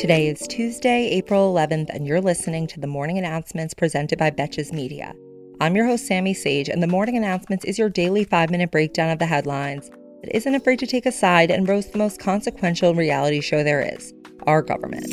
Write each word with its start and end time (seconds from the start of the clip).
Today 0.00 0.28
is 0.28 0.46
Tuesday, 0.48 1.08
April 1.10 1.52
11th, 1.52 1.90
and 1.90 2.06
you're 2.06 2.22
listening 2.22 2.66
to 2.68 2.80
the 2.80 2.86
morning 2.86 3.18
announcements 3.18 3.74
presented 3.74 4.18
by 4.18 4.30
Betches 4.30 4.72
Media. 4.72 5.12
I'm 5.60 5.76
your 5.76 5.84
host, 5.84 6.06
Sami 6.06 6.32
Sage, 6.32 6.70
and 6.70 6.82
the 6.82 6.86
morning 6.86 7.18
announcements 7.18 7.66
is 7.66 7.78
your 7.78 7.90
daily 7.90 8.24
five 8.24 8.48
minute 8.48 8.70
breakdown 8.70 9.10
of 9.10 9.18
the 9.18 9.26
headlines 9.26 9.90
that 10.22 10.34
isn't 10.34 10.54
afraid 10.54 10.78
to 10.78 10.86
take 10.86 11.04
a 11.04 11.12
side 11.12 11.50
and 11.50 11.68
roast 11.68 11.92
the 11.92 11.98
most 11.98 12.18
consequential 12.18 12.94
reality 12.94 13.42
show 13.42 13.62
there 13.62 13.82
is 13.82 14.14
our 14.46 14.62
government. 14.62 15.12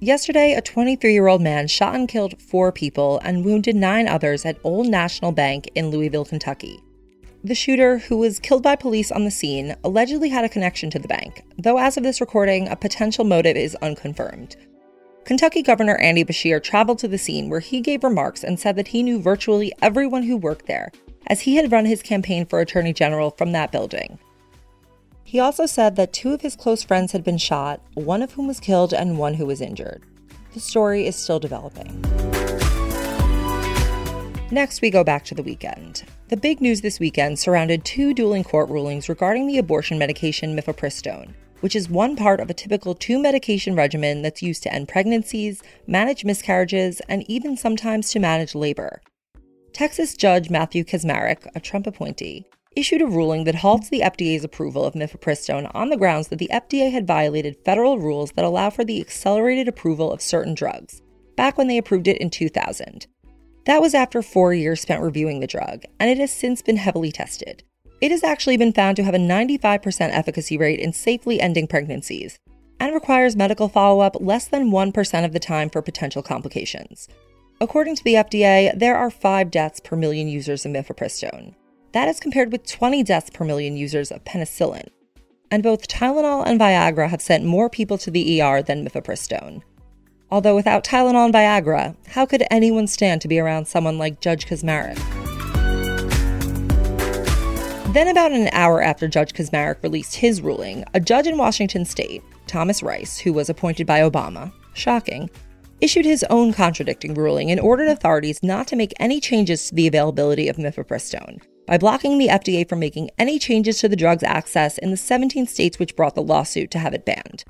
Yesterday, 0.00 0.54
a 0.54 0.60
23 0.60 1.12
year 1.12 1.28
old 1.28 1.40
man 1.40 1.68
shot 1.68 1.94
and 1.94 2.08
killed 2.08 2.42
four 2.42 2.72
people 2.72 3.20
and 3.22 3.44
wounded 3.44 3.76
nine 3.76 4.08
others 4.08 4.44
at 4.44 4.58
Old 4.64 4.88
National 4.88 5.30
Bank 5.30 5.70
in 5.76 5.90
Louisville, 5.90 6.24
Kentucky. 6.24 6.82
The 7.44 7.54
shooter, 7.54 7.98
who 7.98 8.16
was 8.16 8.40
killed 8.40 8.64
by 8.64 8.74
police 8.74 9.12
on 9.12 9.24
the 9.24 9.30
scene, 9.30 9.76
allegedly 9.84 10.28
had 10.28 10.44
a 10.44 10.48
connection 10.48 10.90
to 10.90 10.98
the 10.98 11.06
bank, 11.06 11.44
though 11.56 11.78
as 11.78 11.96
of 11.96 12.02
this 12.02 12.20
recording, 12.20 12.66
a 12.66 12.74
potential 12.74 13.24
motive 13.24 13.56
is 13.56 13.76
unconfirmed. 13.76 14.56
Kentucky 15.24 15.62
Governor 15.62 15.96
Andy 15.98 16.24
Beshear 16.24 16.60
traveled 16.60 16.98
to 16.98 17.06
the 17.06 17.16
scene 17.16 17.48
where 17.48 17.60
he 17.60 17.80
gave 17.80 18.02
remarks 18.02 18.42
and 18.42 18.58
said 18.58 18.74
that 18.74 18.88
he 18.88 19.04
knew 19.04 19.20
virtually 19.20 19.72
everyone 19.80 20.24
who 20.24 20.36
worked 20.36 20.66
there, 20.66 20.90
as 21.28 21.42
he 21.42 21.54
had 21.54 21.70
run 21.70 21.84
his 21.84 22.02
campaign 22.02 22.44
for 22.44 22.60
Attorney 22.60 22.92
General 22.92 23.30
from 23.30 23.52
that 23.52 23.70
building. 23.70 24.18
He 25.22 25.38
also 25.38 25.66
said 25.66 25.94
that 25.94 26.12
two 26.12 26.32
of 26.32 26.40
his 26.40 26.56
close 26.56 26.82
friends 26.82 27.12
had 27.12 27.22
been 27.22 27.38
shot, 27.38 27.80
one 27.94 28.22
of 28.22 28.32
whom 28.32 28.48
was 28.48 28.58
killed 28.58 28.92
and 28.92 29.18
one 29.18 29.34
who 29.34 29.46
was 29.46 29.60
injured. 29.60 30.02
The 30.54 30.60
story 30.60 31.06
is 31.06 31.14
still 31.14 31.38
developing. 31.38 32.17
Next, 34.50 34.80
we 34.80 34.88
go 34.88 35.04
back 35.04 35.26
to 35.26 35.34
the 35.34 35.42
weekend. 35.42 36.04
The 36.28 36.36
big 36.36 36.62
news 36.62 36.80
this 36.80 36.98
weekend 36.98 37.38
surrounded 37.38 37.84
two 37.84 38.14
dueling 38.14 38.44
court 38.44 38.70
rulings 38.70 39.10
regarding 39.10 39.46
the 39.46 39.58
abortion 39.58 39.98
medication 39.98 40.56
mifepristone, 40.56 41.34
which 41.60 41.76
is 41.76 41.90
one 41.90 42.16
part 42.16 42.40
of 42.40 42.48
a 42.48 42.54
typical 42.54 42.94
two 42.94 43.18
medication 43.18 43.76
regimen 43.76 44.22
that's 44.22 44.42
used 44.42 44.62
to 44.62 44.72
end 44.72 44.88
pregnancies, 44.88 45.62
manage 45.86 46.24
miscarriages, 46.24 47.00
and 47.10 47.28
even 47.28 47.58
sometimes 47.58 48.10
to 48.10 48.20
manage 48.20 48.54
labor. 48.54 49.02
Texas 49.74 50.16
Judge 50.16 50.48
Matthew 50.48 50.82
Kacsmaryk, 50.82 51.46
a 51.54 51.60
Trump 51.60 51.86
appointee, 51.86 52.46
issued 52.74 53.02
a 53.02 53.06
ruling 53.06 53.44
that 53.44 53.56
halts 53.56 53.90
the 53.90 54.00
FDA's 54.00 54.44
approval 54.44 54.86
of 54.86 54.94
mifepristone 54.94 55.70
on 55.74 55.90
the 55.90 55.96
grounds 55.98 56.28
that 56.28 56.38
the 56.38 56.48
FDA 56.50 56.90
had 56.90 57.06
violated 57.06 57.58
federal 57.66 57.98
rules 57.98 58.32
that 58.32 58.46
allow 58.46 58.70
for 58.70 58.82
the 58.82 58.98
accelerated 58.98 59.68
approval 59.68 60.10
of 60.10 60.22
certain 60.22 60.54
drugs, 60.54 61.02
back 61.36 61.58
when 61.58 61.68
they 61.68 61.76
approved 61.76 62.08
it 62.08 62.16
in 62.16 62.30
2000. 62.30 63.06
That 63.68 63.82
was 63.82 63.92
after 63.92 64.22
four 64.22 64.54
years 64.54 64.80
spent 64.80 65.02
reviewing 65.02 65.40
the 65.40 65.46
drug, 65.46 65.84
and 66.00 66.08
it 66.08 66.16
has 66.16 66.32
since 66.32 66.62
been 66.62 66.78
heavily 66.78 67.12
tested. 67.12 67.64
It 68.00 68.10
has 68.10 68.24
actually 68.24 68.56
been 68.56 68.72
found 68.72 68.96
to 68.96 69.04
have 69.04 69.12
a 69.12 69.18
95% 69.18 70.08
efficacy 70.10 70.56
rate 70.56 70.80
in 70.80 70.94
safely 70.94 71.38
ending 71.38 71.66
pregnancies, 71.66 72.38
and 72.80 72.94
requires 72.94 73.36
medical 73.36 73.68
follow 73.68 74.00
up 74.00 74.16
less 74.20 74.48
than 74.48 74.70
1% 74.70 75.24
of 75.26 75.34
the 75.34 75.38
time 75.38 75.68
for 75.68 75.82
potential 75.82 76.22
complications. 76.22 77.08
According 77.60 77.96
to 77.96 78.04
the 78.04 78.14
FDA, 78.14 78.72
there 78.74 78.96
are 78.96 79.10
5 79.10 79.50
deaths 79.50 79.80
per 79.80 79.96
million 79.96 80.28
users 80.28 80.64
of 80.64 80.72
mifepristone. 80.72 81.54
That 81.92 82.08
is 82.08 82.20
compared 82.20 82.50
with 82.50 82.66
20 82.66 83.02
deaths 83.02 83.28
per 83.28 83.44
million 83.44 83.76
users 83.76 84.10
of 84.10 84.24
penicillin. 84.24 84.88
And 85.50 85.62
both 85.62 85.88
Tylenol 85.88 86.46
and 86.46 86.58
Viagra 86.58 87.10
have 87.10 87.20
sent 87.20 87.44
more 87.44 87.68
people 87.68 87.98
to 87.98 88.10
the 88.10 88.40
ER 88.40 88.62
than 88.62 88.88
mifepristone. 88.88 89.60
Although 90.30 90.56
without 90.56 90.84
Tylenol 90.84 91.24
and 91.24 91.34
Viagra, 91.34 91.96
how 92.08 92.26
could 92.26 92.44
anyone 92.50 92.86
stand 92.86 93.22
to 93.22 93.28
be 93.28 93.38
around 93.38 93.66
someone 93.66 93.96
like 93.96 94.20
Judge 94.20 94.46
Kacsmaryk? 94.46 94.98
Then, 97.94 98.08
about 98.08 98.32
an 98.32 98.50
hour 98.52 98.82
after 98.82 99.08
Judge 99.08 99.32
Kacsmaryk 99.32 99.82
released 99.82 100.16
his 100.16 100.42
ruling, 100.42 100.84
a 100.92 101.00
judge 101.00 101.26
in 101.26 101.38
Washington 101.38 101.86
state, 101.86 102.22
Thomas 102.46 102.82
Rice, 102.82 103.18
who 103.18 103.32
was 103.32 103.48
appointed 103.48 103.86
by 103.86 104.00
Obama, 104.00 104.52
shocking, 104.74 105.30
issued 105.80 106.04
his 106.04 106.24
own 106.24 106.52
contradicting 106.52 107.14
ruling 107.14 107.50
and 107.50 107.58
ordered 107.58 107.88
authorities 107.88 108.42
not 108.42 108.66
to 108.66 108.76
make 108.76 108.92
any 109.00 109.20
changes 109.20 109.68
to 109.68 109.74
the 109.74 109.86
availability 109.86 110.48
of 110.48 110.56
mifepristone 110.56 111.40
by 111.66 111.78
blocking 111.78 112.18
the 112.18 112.28
FDA 112.28 112.68
from 112.68 112.80
making 112.80 113.10
any 113.18 113.38
changes 113.38 113.78
to 113.78 113.88
the 113.88 113.96
drug's 113.96 114.22
access 114.22 114.76
in 114.78 114.90
the 114.90 114.96
17 114.96 115.46
states 115.46 115.78
which 115.78 115.96
brought 115.96 116.14
the 116.14 116.22
lawsuit 116.22 116.70
to 116.70 116.78
have 116.78 116.94
it 116.94 117.04
banned. 117.04 117.44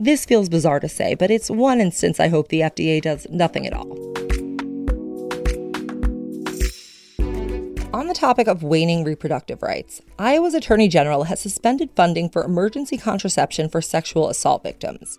This 0.00 0.24
feels 0.24 0.48
bizarre 0.48 0.80
to 0.80 0.88
say, 0.88 1.14
but 1.14 1.30
it's 1.30 1.50
one 1.50 1.78
instance 1.78 2.18
I 2.18 2.28
hope 2.28 2.48
the 2.48 2.60
FDA 2.60 3.02
does 3.02 3.26
nothing 3.30 3.66
at 3.66 3.74
all. 3.74 3.92
On 7.92 8.06
the 8.06 8.14
topic 8.14 8.48
of 8.48 8.62
waning 8.62 9.04
reproductive 9.04 9.62
rights, 9.62 10.00
Iowa's 10.18 10.54
Attorney 10.54 10.88
General 10.88 11.24
has 11.24 11.40
suspended 11.40 11.90
funding 11.94 12.30
for 12.30 12.42
emergency 12.42 12.96
contraception 12.96 13.68
for 13.68 13.82
sexual 13.82 14.30
assault 14.30 14.62
victims. 14.62 15.18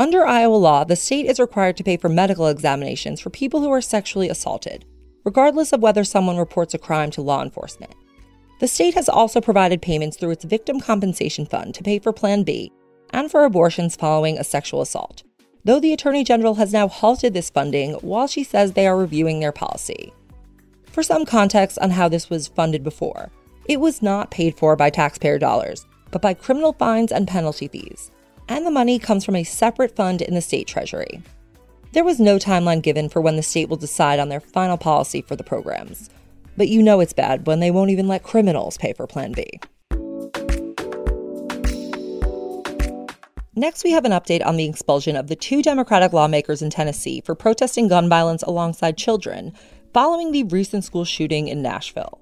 Under 0.00 0.26
Iowa 0.26 0.56
law, 0.56 0.82
the 0.82 0.96
state 0.96 1.26
is 1.26 1.38
required 1.38 1.76
to 1.76 1.84
pay 1.84 1.96
for 1.96 2.08
medical 2.08 2.48
examinations 2.48 3.20
for 3.20 3.30
people 3.30 3.60
who 3.60 3.70
are 3.70 3.80
sexually 3.80 4.28
assaulted, 4.28 4.84
regardless 5.24 5.72
of 5.72 5.80
whether 5.80 6.02
someone 6.02 6.38
reports 6.38 6.74
a 6.74 6.78
crime 6.78 7.12
to 7.12 7.22
law 7.22 7.40
enforcement. 7.40 7.94
The 8.58 8.66
state 8.66 8.94
has 8.94 9.08
also 9.08 9.40
provided 9.40 9.80
payments 9.80 10.16
through 10.16 10.32
its 10.32 10.44
Victim 10.44 10.80
Compensation 10.80 11.46
Fund 11.46 11.72
to 11.76 11.84
pay 11.84 12.00
for 12.00 12.12
Plan 12.12 12.42
B 12.42 12.72
and 13.10 13.30
for 13.30 13.44
abortions 13.44 13.96
following 13.96 14.38
a 14.38 14.44
sexual 14.44 14.80
assault, 14.80 15.22
though 15.64 15.80
the 15.80 15.92
Attorney 15.92 16.24
General 16.24 16.54
has 16.54 16.72
now 16.72 16.88
halted 16.88 17.34
this 17.34 17.50
funding 17.50 17.94
while 17.94 18.26
she 18.26 18.44
says 18.44 18.72
they 18.72 18.86
are 18.86 18.96
reviewing 18.96 19.40
their 19.40 19.52
policy. 19.52 20.12
For 20.86 21.02
some 21.02 21.24
context 21.24 21.78
on 21.80 21.90
how 21.90 22.08
this 22.08 22.30
was 22.30 22.48
funded 22.48 22.82
before, 22.82 23.30
it 23.66 23.80
was 23.80 24.02
not 24.02 24.30
paid 24.30 24.56
for 24.56 24.76
by 24.76 24.90
taxpayer 24.90 25.38
dollars, 25.38 25.86
but 26.10 26.22
by 26.22 26.34
criminal 26.34 26.72
fines 26.72 27.12
and 27.12 27.28
penalty 27.28 27.68
fees, 27.68 28.10
and 28.48 28.66
the 28.66 28.70
money 28.70 28.98
comes 28.98 29.24
from 29.24 29.36
a 29.36 29.44
separate 29.44 29.94
fund 29.94 30.22
in 30.22 30.34
the 30.34 30.40
state 30.40 30.66
treasury. 30.66 31.22
There 31.92 32.04
was 32.04 32.18
no 32.18 32.36
timeline 32.36 32.82
given 32.82 33.08
for 33.08 33.20
when 33.20 33.36
the 33.36 33.42
state 33.42 33.68
will 33.68 33.76
decide 33.76 34.18
on 34.18 34.28
their 34.28 34.40
final 34.40 34.76
policy 34.76 35.22
for 35.22 35.36
the 35.36 35.44
programs, 35.44 36.10
but 36.56 36.68
you 36.68 36.82
know 36.82 37.00
it's 37.00 37.12
bad 37.12 37.46
when 37.46 37.60
they 37.60 37.70
won't 37.70 37.90
even 37.90 38.08
let 38.08 38.22
criminals 38.22 38.78
pay 38.78 38.92
for 38.92 39.06
Plan 39.06 39.32
B. 39.32 39.60
Next, 43.58 43.82
we 43.82 43.90
have 43.90 44.04
an 44.04 44.12
update 44.12 44.46
on 44.46 44.56
the 44.56 44.66
expulsion 44.66 45.16
of 45.16 45.26
the 45.26 45.34
two 45.34 45.62
Democratic 45.62 46.12
lawmakers 46.12 46.62
in 46.62 46.70
Tennessee 46.70 47.20
for 47.20 47.34
protesting 47.34 47.88
gun 47.88 48.08
violence 48.08 48.44
alongside 48.44 48.96
children 48.96 49.52
following 49.92 50.30
the 50.30 50.44
recent 50.44 50.84
school 50.84 51.04
shooting 51.04 51.48
in 51.48 51.60
Nashville. 51.60 52.20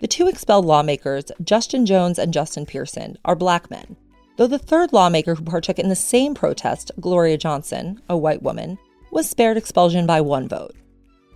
The 0.00 0.08
two 0.08 0.26
expelled 0.26 0.64
lawmakers, 0.64 1.26
Justin 1.44 1.86
Jones 1.86 2.18
and 2.18 2.32
Justin 2.32 2.66
Pearson, 2.66 3.16
are 3.24 3.36
black 3.36 3.70
men, 3.70 3.94
though 4.36 4.48
the 4.48 4.58
third 4.58 4.92
lawmaker 4.92 5.36
who 5.36 5.44
partook 5.44 5.78
in 5.78 5.90
the 5.90 5.94
same 5.94 6.34
protest, 6.34 6.90
Gloria 7.00 7.38
Johnson, 7.38 8.02
a 8.08 8.16
white 8.16 8.42
woman, 8.42 8.76
was 9.12 9.30
spared 9.30 9.56
expulsion 9.56 10.08
by 10.08 10.20
one 10.20 10.48
vote. 10.48 10.74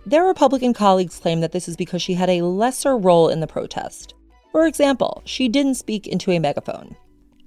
Their 0.05 0.25
Republican 0.25 0.73
colleagues 0.73 1.17
claim 1.17 1.39
that 1.39 1.53
this 1.53 1.69
is 1.69 1.77
because 1.77 2.01
she 2.01 2.15
had 2.15 2.29
a 2.29 2.41
lesser 2.41 2.97
role 2.97 3.29
in 3.29 3.39
the 3.39 3.47
protest. 3.47 4.15
For 4.51 4.67
example, 4.67 5.21
she 5.23 5.47
didn't 5.47 5.75
speak 5.75 6.07
into 6.07 6.31
a 6.31 6.39
megaphone, 6.39 6.97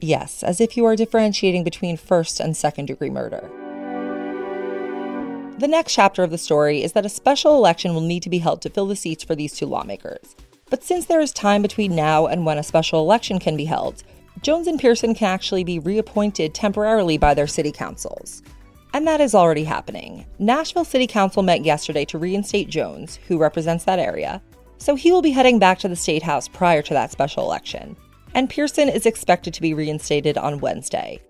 Yes, 0.02 0.42
as 0.42 0.60
if 0.60 0.76
you 0.76 0.84
are 0.84 0.96
differentiating 0.96 1.62
between 1.62 1.96
first 1.96 2.40
and 2.40 2.56
second 2.56 2.86
degree 2.86 3.08
murder. 3.08 3.48
The 5.58 5.68
next 5.68 5.94
chapter 5.94 6.24
of 6.24 6.32
the 6.32 6.38
story 6.38 6.82
is 6.82 6.92
that 6.94 7.06
a 7.06 7.08
special 7.08 7.54
election 7.54 7.94
will 7.94 8.00
need 8.00 8.24
to 8.24 8.30
be 8.30 8.38
held 8.38 8.62
to 8.62 8.70
fill 8.70 8.86
the 8.86 8.96
seats 8.96 9.22
for 9.22 9.36
these 9.36 9.54
two 9.54 9.66
lawmakers. 9.66 10.34
But 10.70 10.82
since 10.82 11.06
there 11.06 11.20
is 11.20 11.30
time 11.30 11.62
between 11.62 11.94
now 11.94 12.26
and 12.26 12.44
when 12.44 12.58
a 12.58 12.64
special 12.64 12.98
election 12.98 13.38
can 13.38 13.56
be 13.56 13.64
held, 13.64 14.02
Jones 14.40 14.66
and 14.66 14.80
Pearson 14.80 15.14
can 15.14 15.28
actually 15.28 15.62
be 15.62 15.78
reappointed 15.78 16.52
temporarily 16.52 17.16
by 17.16 17.32
their 17.32 17.46
city 17.46 17.70
councils. 17.70 18.42
And 18.92 19.06
that 19.06 19.20
is 19.20 19.36
already 19.36 19.62
happening. 19.62 20.26
Nashville 20.40 20.84
City 20.84 21.06
Council 21.06 21.44
met 21.44 21.64
yesterday 21.64 22.04
to 22.06 22.18
reinstate 22.18 22.68
Jones, 22.68 23.20
who 23.28 23.38
represents 23.38 23.84
that 23.84 24.00
area, 24.00 24.42
so 24.78 24.96
he 24.96 25.12
will 25.12 25.22
be 25.22 25.30
heading 25.30 25.60
back 25.60 25.78
to 25.78 25.88
the 25.88 25.94
State 25.94 26.24
House 26.24 26.48
prior 26.48 26.82
to 26.82 26.94
that 26.94 27.12
special 27.12 27.44
election 27.44 27.96
and 28.34 28.48
Pearson 28.48 28.88
is 28.88 29.06
expected 29.06 29.54
to 29.54 29.62
be 29.62 29.74
reinstated 29.74 30.38
on 30.38 30.60
Wednesday. 30.60 31.20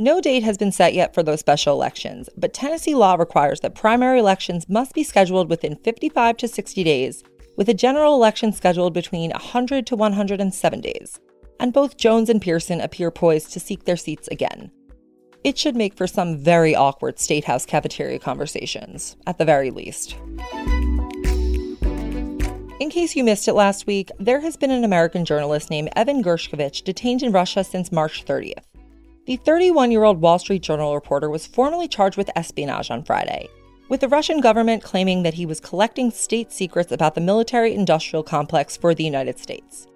No 0.00 0.20
date 0.20 0.44
has 0.44 0.56
been 0.56 0.70
set 0.70 0.94
yet 0.94 1.12
for 1.12 1.24
those 1.24 1.40
special 1.40 1.74
elections, 1.74 2.28
but 2.36 2.54
Tennessee 2.54 2.94
law 2.94 3.16
requires 3.16 3.60
that 3.60 3.74
primary 3.74 4.20
elections 4.20 4.68
must 4.68 4.94
be 4.94 5.02
scheduled 5.02 5.50
within 5.50 5.74
55 5.74 6.36
to 6.36 6.46
60 6.46 6.84
days, 6.84 7.24
with 7.56 7.68
a 7.68 7.74
general 7.74 8.14
election 8.14 8.52
scheduled 8.52 8.94
between 8.94 9.32
100 9.32 9.86
to 9.88 9.96
107 9.96 10.80
days. 10.80 11.18
And 11.58 11.72
both 11.72 11.96
Jones 11.96 12.30
and 12.30 12.40
Pearson 12.40 12.80
appear 12.80 13.10
poised 13.10 13.52
to 13.52 13.60
seek 13.60 13.84
their 13.84 13.96
seats 13.96 14.28
again. 14.28 14.70
It 15.42 15.58
should 15.58 15.74
make 15.74 15.96
for 15.96 16.06
some 16.06 16.38
very 16.38 16.76
awkward 16.76 17.18
State 17.18 17.44
House 17.44 17.66
cafeteria 17.66 18.20
conversations, 18.20 19.16
at 19.26 19.38
the 19.38 19.44
very 19.44 19.72
least. 19.72 20.16
In 22.80 22.90
case 22.90 23.16
you 23.16 23.24
missed 23.24 23.48
it 23.48 23.54
last 23.54 23.88
week, 23.88 24.12
there 24.20 24.38
has 24.38 24.56
been 24.56 24.70
an 24.70 24.84
American 24.84 25.24
journalist 25.24 25.68
named 25.68 25.88
Evan 25.96 26.22
Gershkovich 26.22 26.84
detained 26.84 27.24
in 27.24 27.32
Russia 27.32 27.64
since 27.64 27.90
March 27.90 28.24
30th. 28.24 28.62
The 29.26 29.34
31 29.34 29.90
year 29.90 30.04
old 30.04 30.20
Wall 30.20 30.38
Street 30.38 30.62
Journal 30.62 30.94
reporter 30.94 31.28
was 31.28 31.44
formally 31.44 31.88
charged 31.88 32.16
with 32.16 32.30
espionage 32.36 32.92
on 32.92 33.02
Friday, 33.02 33.48
with 33.88 34.00
the 34.00 34.08
Russian 34.08 34.40
government 34.40 34.84
claiming 34.84 35.24
that 35.24 35.34
he 35.34 35.44
was 35.44 35.58
collecting 35.58 36.12
state 36.12 36.52
secrets 36.52 36.92
about 36.92 37.16
the 37.16 37.20
military 37.20 37.74
industrial 37.74 38.22
complex 38.22 38.76
for 38.76 38.94
the 38.94 39.02
United 39.02 39.40
States. 39.40 39.88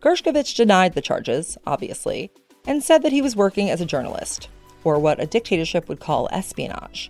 Gershkovich 0.00 0.56
denied 0.56 0.94
the 0.94 1.00
charges, 1.00 1.56
obviously, 1.64 2.32
and 2.66 2.82
said 2.82 3.04
that 3.04 3.12
he 3.12 3.22
was 3.22 3.36
working 3.36 3.70
as 3.70 3.80
a 3.80 3.86
journalist, 3.86 4.48
or 4.82 4.98
what 4.98 5.22
a 5.22 5.26
dictatorship 5.26 5.88
would 5.88 6.00
call 6.00 6.28
espionage. 6.32 7.08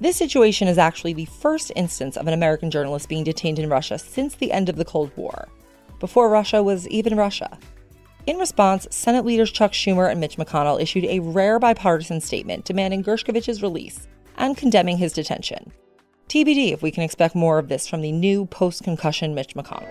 This 0.00 0.16
situation 0.16 0.66
is 0.66 0.76
actually 0.76 1.12
the 1.12 1.24
first 1.26 1.70
instance 1.76 2.16
of 2.16 2.26
an 2.26 2.34
American 2.34 2.70
journalist 2.70 3.08
being 3.08 3.22
detained 3.22 3.60
in 3.60 3.68
Russia 3.68 3.98
since 3.98 4.34
the 4.34 4.50
end 4.50 4.68
of 4.68 4.76
the 4.76 4.84
Cold 4.84 5.12
War, 5.16 5.48
before 6.00 6.28
Russia 6.28 6.62
was 6.62 6.88
even 6.88 7.16
Russia. 7.16 7.58
In 8.26 8.38
response, 8.38 8.88
Senate 8.90 9.24
leaders 9.24 9.52
Chuck 9.52 9.72
Schumer 9.72 10.10
and 10.10 10.18
Mitch 10.18 10.36
McConnell 10.36 10.82
issued 10.82 11.04
a 11.04 11.20
rare 11.20 11.60
bipartisan 11.60 12.20
statement 12.20 12.64
demanding 12.64 13.04
Gershkovich's 13.04 13.62
release 13.62 14.08
and 14.36 14.56
condemning 14.56 14.96
his 14.96 15.12
detention. 15.12 15.72
TBD 16.28 16.72
if 16.72 16.82
we 16.82 16.90
can 16.90 17.04
expect 17.04 17.36
more 17.36 17.58
of 17.58 17.68
this 17.68 17.86
from 17.86 18.00
the 18.00 18.10
new 18.10 18.46
post 18.46 18.82
concussion 18.82 19.34
Mitch 19.34 19.54
McConnell. 19.54 19.86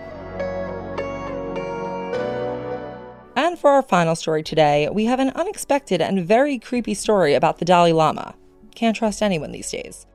And 3.36 3.58
for 3.58 3.70
our 3.70 3.82
final 3.82 4.14
story 4.14 4.42
today, 4.42 4.88
we 4.92 5.06
have 5.06 5.20
an 5.20 5.30
unexpected 5.30 6.02
and 6.02 6.26
very 6.26 6.58
creepy 6.58 6.94
story 6.94 7.34
about 7.34 7.58
the 7.58 7.64
Dalai 7.64 7.92
Lama. 7.92 8.34
Can't 8.74 8.96
trust 8.96 9.22
anyone 9.22 9.52
these 9.52 9.70
days. 9.70 10.06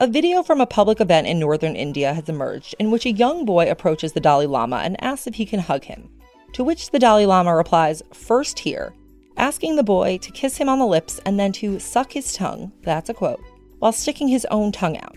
A 0.00 0.06
video 0.06 0.42
from 0.42 0.60
a 0.60 0.66
public 0.66 1.00
event 1.00 1.26
in 1.26 1.38
northern 1.38 1.76
India 1.76 2.14
has 2.14 2.28
emerged 2.28 2.74
in 2.78 2.90
which 2.90 3.06
a 3.06 3.12
young 3.12 3.44
boy 3.44 3.70
approaches 3.70 4.12
the 4.12 4.20
Dalai 4.20 4.46
Lama 4.46 4.76
and 4.76 5.02
asks 5.02 5.26
if 5.26 5.34
he 5.34 5.44
can 5.44 5.60
hug 5.60 5.84
him. 5.84 6.08
To 6.54 6.64
which 6.64 6.90
the 6.90 6.98
Dalai 6.98 7.26
Lama 7.26 7.54
replies, 7.54 8.02
First 8.12 8.58
here, 8.58 8.94
asking 9.36 9.76
the 9.76 9.82
boy 9.82 10.18
to 10.18 10.32
kiss 10.32 10.56
him 10.56 10.68
on 10.68 10.78
the 10.78 10.86
lips 10.86 11.20
and 11.26 11.38
then 11.38 11.52
to 11.52 11.78
suck 11.78 12.12
his 12.12 12.32
tongue, 12.32 12.72
that's 12.82 13.10
a 13.10 13.14
quote, 13.14 13.40
while 13.78 13.92
sticking 13.92 14.28
his 14.28 14.46
own 14.46 14.72
tongue 14.72 14.98
out. 14.98 15.16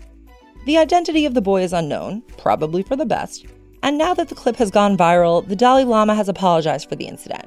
The 0.66 0.78
identity 0.78 1.26
of 1.26 1.34
the 1.34 1.42
boy 1.42 1.62
is 1.62 1.72
unknown, 1.72 2.22
probably 2.36 2.82
for 2.82 2.96
the 2.96 3.06
best, 3.06 3.46
and 3.82 3.98
now 3.98 4.14
that 4.14 4.28
the 4.28 4.34
clip 4.34 4.56
has 4.56 4.70
gone 4.70 4.96
viral, 4.96 5.46
the 5.46 5.56
Dalai 5.56 5.84
Lama 5.84 6.14
has 6.14 6.28
apologized 6.28 6.88
for 6.88 6.96
the 6.96 7.06
incident. 7.06 7.46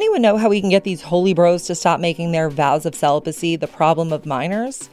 Anyone 0.00 0.22
know 0.22 0.38
how 0.38 0.48
we 0.48 0.62
can 0.62 0.70
get 0.70 0.84
these 0.84 1.02
holy 1.02 1.34
bros 1.34 1.66
to 1.66 1.74
stop 1.74 2.00
making 2.00 2.32
their 2.32 2.48
vows 2.48 2.86
of 2.86 2.94
celibacy 2.94 3.56
the 3.56 3.66
problem 3.66 4.14
of 4.14 4.24
minors? 4.24 4.88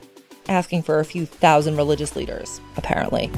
Asking 0.50 0.84
for 0.84 1.00
a 1.00 1.06
few 1.06 1.26
thousand 1.26 1.78
religious 1.78 2.18
leaders, 2.18 2.60
apparently. 2.76 3.30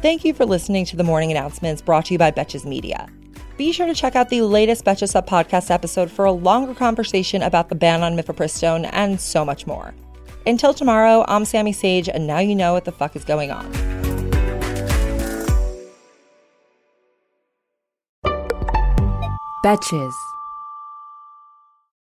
Thank 0.00 0.24
you 0.24 0.32
for 0.32 0.46
listening 0.46 0.84
to 0.84 0.96
the 0.96 1.02
morning 1.02 1.32
announcements 1.32 1.82
brought 1.82 2.04
to 2.04 2.14
you 2.14 2.18
by 2.18 2.30
Betches 2.30 2.64
Media. 2.64 3.08
Be 3.56 3.72
sure 3.72 3.88
to 3.88 3.94
check 3.94 4.14
out 4.14 4.28
the 4.28 4.42
latest 4.42 4.84
Betches 4.84 5.08
Sup 5.08 5.26
podcast 5.26 5.72
episode 5.72 6.08
for 6.08 6.24
a 6.24 6.30
longer 6.30 6.72
conversation 6.72 7.42
about 7.42 7.68
the 7.68 7.74
ban 7.74 8.04
on 8.04 8.16
mifepristone 8.16 8.88
and 8.92 9.20
so 9.20 9.44
much 9.44 9.66
more. 9.66 9.92
Until 10.46 10.72
tomorrow, 10.72 11.24
I'm 11.26 11.44
Sami 11.44 11.72
Sage, 11.72 12.08
and 12.08 12.28
now 12.28 12.38
you 12.38 12.54
know 12.54 12.74
what 12.74 12.84
the 12.84 12.92
fuck 12.92 13.16
is 13.16 13.24
going 13.24 13.50
on. 13.50 13.89
Betches. 19.62 20.29